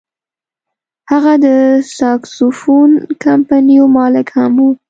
[1.11, 1.47] هغه د
[1.97, 2.91] ساکسوفون
[3.25, 4.67] کمپنیو مالک هم و.